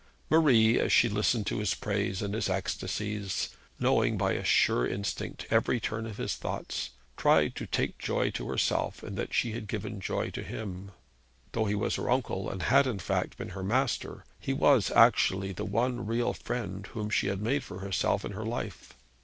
[0.31, 5.45] Marie as she listened to his praise and his ecstasies, knowing by a sure instinct
[5.51, 9.67] every turn of his thoughts, tried to take joy to herself in that she had
[9.67, 10.89] given joy to him.
[11.51, 15.51] Though he was her uncle, and had in fact been her master, he was actually
[15.51, 18.93] the one real friend whom she had made for herself in her life.